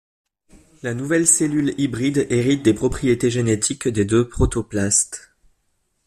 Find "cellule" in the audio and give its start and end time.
1.27-1.75